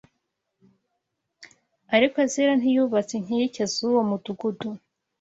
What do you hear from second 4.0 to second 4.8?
mudugudu